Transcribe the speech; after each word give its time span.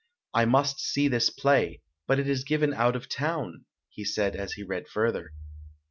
"I 0.33 0.45
must 0.45 0.79
see 0.79 1.07
this 1.07 1.29
play; 1.29 1.83
but 2.07 2.17
it 2.17 2.27
is 2.27 2.43
given 2.43 2.73
out 2.73 2.95
of 2.95 3.07
town", 3.07 3.65
he 3.87 4.03
said 4.03 4.35
as 4.35 4.53
he 4.53 4.63
read 4.63 4.87
further. 4.87 5.31